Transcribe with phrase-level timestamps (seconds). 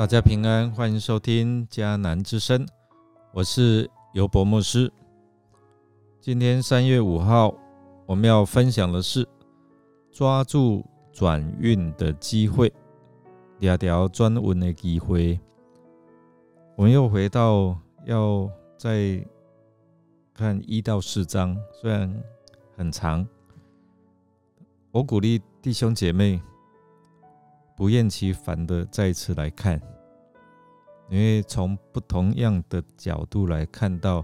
[0.00, 2.66] 大家平安，欢迎收听迦南之声，
[3.34, 4.90] 我是尤博牧师。
[6.22, 7.54] 今天三月五号，
[8.06, 9.28] 我们要分享的是
[10.10, 10.82] 抓住
[11.12, 12.72] 转运的机会，
[13.58, 15.38] 两条转运的机会。
[16.76, 19.22] 我们又回到要再
[20.32, 22.10] 看一到四章，虽然
[22.74, 23.28] 很长，
[24.92, 26.40] 我鼓励弟兄姐妹。
[27.80, 29.80] 不厌其烦的再次来看，
[31.08, 34.22] 因为从不同样的角度来看到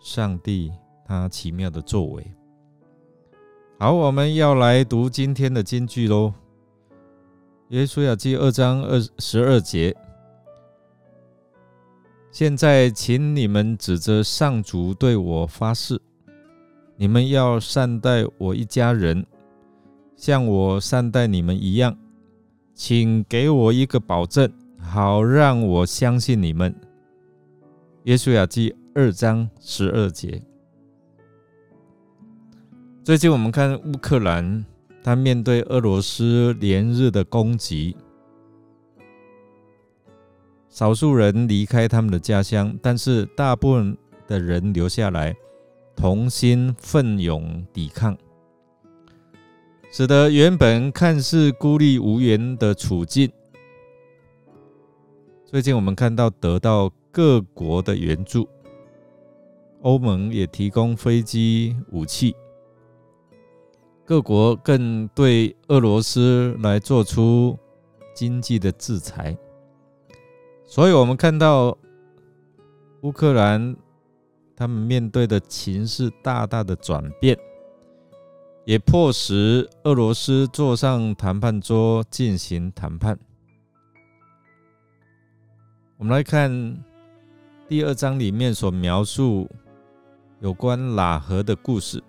[0.00, 0.72] 上帝
[1.06, 2.26] 他奇妙的作为。
[3.78, 6.34] 好，我们要来读今天的金句喽。
[7.68, 9.96] 耶稣亚记二章二十二节，
[12.32, 16.02] 现在请你们指着上主对我发誓，
[16.96, 19.24] 你们要善待我一家人，
[20.16, 21.96] 像我善待你们一样。
[22.78, 24.48] 请给我一个保证，
[24.78, 26.72] 好让我相信你们。
[28.04, 30.40] 耶稣亚记二章十二节。
[33.02, 34.64] 最近我们看乌克兰，
[35.02, 37.96] 他面对俄罗斯连日的攻击，
[40.68, 45.34] 少数人离开他们的家乡，但是大部分的人留下来，
[45.96, 48.16] 同心奋勇抵抗。
[49.90, 53.32] 使得原本看似孤立无援的处境，
[55.46, 58.46] 最近我们看到得到各国的援助，
[59.80, 62.36] 欧盟也提供飞机、武器，
[64.04, 67.58] 各国更对俄罗斯来做出
[68.14, 69.36] 经济的制裁，
[70.66, 71.76] 所以我们看到
[73.00, 73.74] 乌克兰
[74.54, 77.38] 他们面对的情势大大的转变。
[78.68, 83.18] 也迫使俄罗斯坐上谈判桌进行谈判。
[85.96, 86.76] 我们来看
[87.66, 89.48] 第二章里面所描述
[90.40, 92.04] 有关喇合的故事。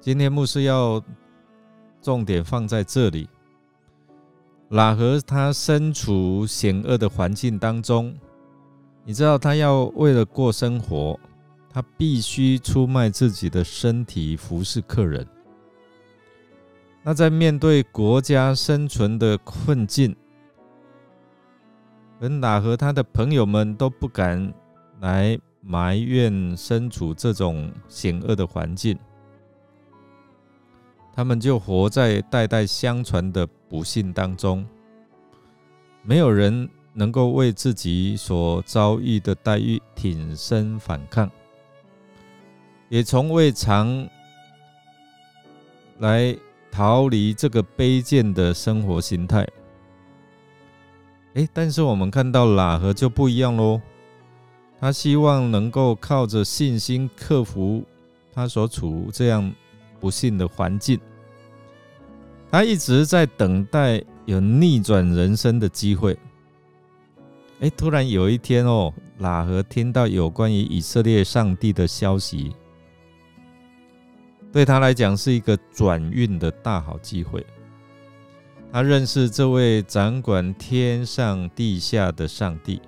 [0.00, 1.04] 今天牧师要
[2.00, 3.28] 重点放在这里。
[4.70, 8.18] 喇合他身处险恶的环境当中，
[9.04, 11.20] 你知道他要为了过生活。
[11.72, 15.26] 他必须出卖自己的身体服侍客人。
[17.02, 20.14] 那在面对国家生存的困境，
[22.18, 24.52] 本哪和他的朋友们都不敢
[25.00, 28.98] 来埋怨身处这种险恶的环境，
[31.14, 34.66] 他们就活在代代相传的不幸当中。
[36.02, 41.30] 没有人能够为自己所遭遇的待遇挺身反抗。
[42.90, 44.06] 也从未尝
[46.00, 46.36] 来
[46.72, 49.46] 逃离这个卑贱的生活心态。
[51.34, 53.80] 哎，但是我们看到喇合就不一样喽。
[54.80, 57.84] 他希望能够靠着信心克服
[58.34, 59.52] 他所处这样
[60.00, 60.98] 不幸的环境。
[62.50, 66.18] 他一直在等待有逆转人生的机会。
[67.60, 72.52] 哎，突然有一天哦，喇合听到有关于以色列上帝的消息。
[74.52, 77.46] 对他来讲是一个转运的大好机会。
[78.72, 82.82] 他认识这位掌管天上地下的上帝。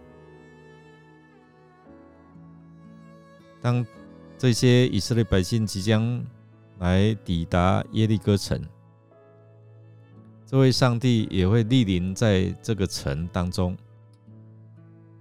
[3.61, 3.87] 当
[4.37, 6.21] 这些以色列百姓即将
[6.81, 8.61] 来抵达耶利哥城，
[10.45, 13.77] 这位上帝也会莅临在这个城当中。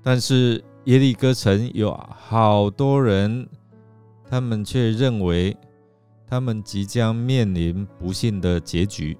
[0.02, 3.48] 但是耶利哥城有好多人，
[4.28, 5.56] 他们却认为。
[6.32, 9.18] 他们即将面临不幸的结局，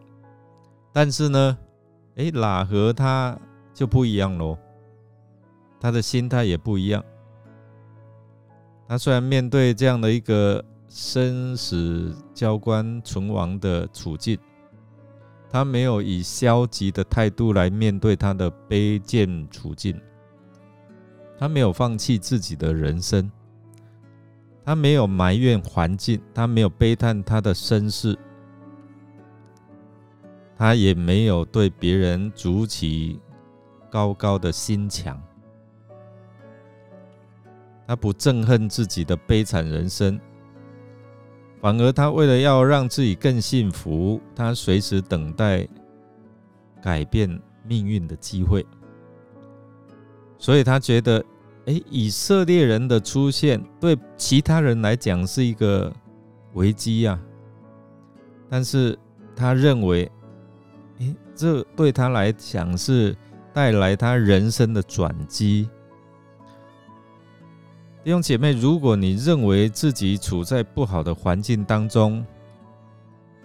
[0.94, 1.58] 但是呢，
[2.16, 3.38] 哎，喇和他
[3.74, 4.58] 就不一样喽，
[5.78, 7.04] 他的心态也不一样。
[8.88, 14.40] 他虽然面对这样的一个生死交关存亡的处境，
[15.50, 20.00] 他没有以消极的态度来面对他的卑贱处境，
[21.38, 23.30] 他没有放弃自己的人生。
[24.64, 28.18] 他没有埋怨环境，他没有悲叹他的身世，
[30.56, 33.20] 他也没有对别人筑起
[33.90, 35.20] 高高的心墙。
[37.88, 40.20] 他不憎恨自己的悲惨人生，
[41.60, 45.68] 反而他为了要让自己更幸福，他随时等待
[46.82, 48.66] 改变命运的机会。
[50.38, 51.26] 所以他觉得。
[51.66, 55.94] 哎，以色列人的出现对其他人来讲是一个
[56.54, 57.20] 危机呀，
[58.50, 58.98] 但是
[59.36, 60.12] 他认为，
[61.00, 63.16] 哎，这对他来讲是
[63.54, 65.70] 带来他人生的转机。
[68.04, 72.26] 弟兄姐妹，如果你认为自己处在不好的环境当中，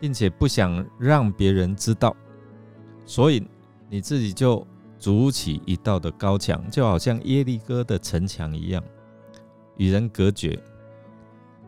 [0.00, 2.16] 并且不想让别人知道，
[3.04, 3.46] 所以
[3.90, 4.66] 你自己就
[4.98, 8.82] 筑起一道的高墙，就好像耶利哥的城墙一样，
[9.76, 10.58] 与人隔绝，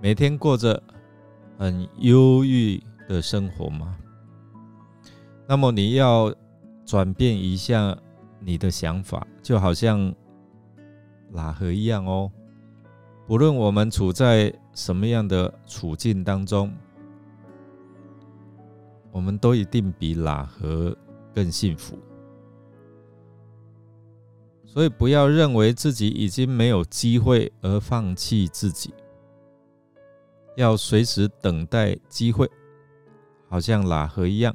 [0.00, 0.82] 每天过着
[1.58, 3.96] 很忧郁的生活吗？
[5.46, 6.34] 那么你要
[6.84, 7.96] 转变一下
[8.40, 10.14] 你的想法，就好像
[11.32, 12.30] 喇合一样哦。
[13.26, 16.72] 不论我们处在什么样的处境当中，
[19.10, 20.96] 我们都一定比喇合
[21.34, 21.98] 更幸福。
[24.78, 28.94] 所以不要认为自己已经没有机会而放弃自己，
[30.54, 32.48] 要随时等待机会，
[33.48, 34.54] 好像喇合一样。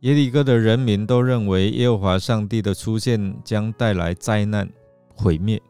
[0.00, 4.68] 耶利哥的人民都认为耶和华上帝的出现将带来灾难
[5.14, 5.62] 毁灭。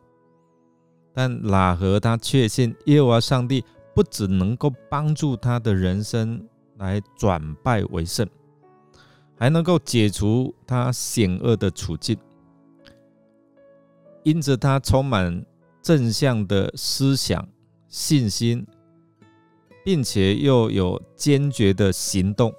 [1.12, 3.62] 但喇合他确信耶和华上帝
[3.95, 6.43] 不只能够帮助他的人生
[6.79, 8.27] 来转败为胜，
[9.37, 12.17] 还能够解除他险恶的处境。
[14.25, 15.44] 因着他充满
[15.81, 17.47] 正向的思想、
[17.88, 18.67] 信心，
[19.85, 22.53] 并且又有坚决的行动，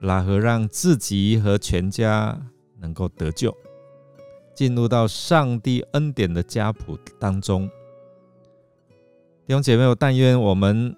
[0.00, 2.40] 喇合让自己和全家
[2.78, 3.54] 能够得救。
[4.54, 7.68] 进入到上帝恩典的家谱当中，
[9.46, 10.94] 弟兄姐妹，我但愿我们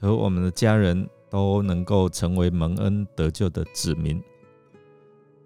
[0.00, 4.20] 和我们的家人都能够成为蒙恩得救的子民。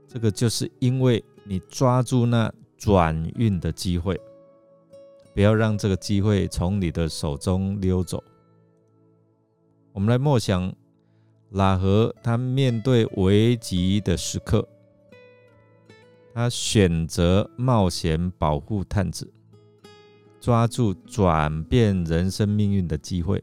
[0.06, 4.20] 这个就是因为你抓住那转运的机会，
[5.32, 8.22] 不要让这个机会从你的手中溜走。
[9.92, 10.70] 我们来默想，
[11.52, 14.68] 拉合他面对危急的时刻。
[16.34, 19.32] 他选择冒险保护探子，
[20.38, 23.42] 抓住转变人生命运的机会，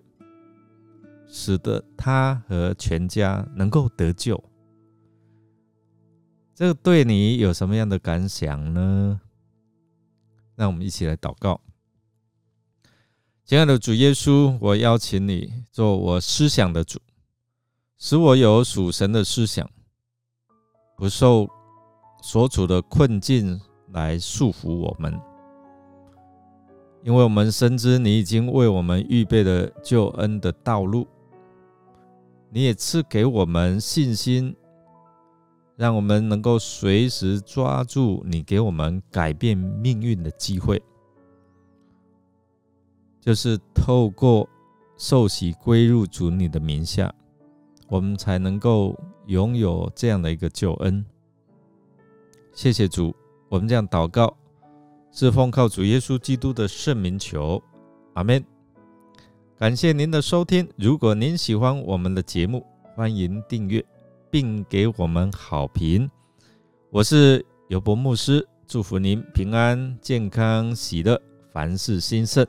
[1.28, 4.42] 使得他和全家能够得救。
[6.56, 9.19] 这个对你有什么样的感想呢？
[10.56, 11.60] 让我们一起来祷告。
[13.44, 16.98] 亲爱的主耶稣，我邀请你做我思想的主，
[17.98, 19.69] 使我有属神的思想，
[20.96, 21.50] 不受。
[22.24, 23.62] 所处的困境
[23.92, 25.13] 来束缚我们，
[27.04, 31.06] 因为我们深知你已经为我们预备了救恩的道路，
[32.50, 34.56] 你也赐给我们信心，
[35.75, 40.81] 让我们能够随时抓住你给我们改变命运的机会，
[43.19, 44.48] 就是透过
[44.98, 47.13] 受洗归入主你的名下，
[47.89, 51.06] 我们才能够拥有这样的一个救恩。
[52.54, 53.13] 谢谢主，
[53.50, 54.33] 我们这样祷告，
[55.12, 57.62] 是奉靠主耶稣基督的圣名求，
[58.13, 58.42] 阿门。
[59.57, 63.86] 感谢您的收听，如果您喜欢我们的节目，欢迎订阅
[64.30, 66.10] 并给我们好评。
[66.89, 71.21] 我是尤博牧师，祝福您平安、健康、喜乐，
[71.52, 72.45] 凡事兴盛。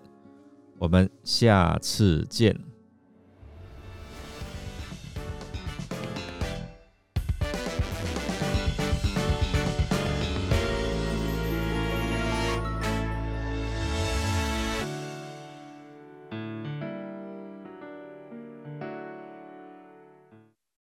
[0.78, 2.75] 我们下次见。